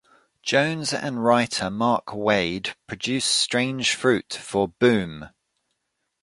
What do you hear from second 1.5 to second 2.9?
Mark Waid